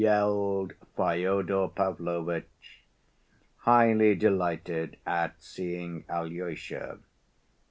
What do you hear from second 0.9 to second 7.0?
Fyodor Pavlovitch, highly delighted at seeing Alyosha.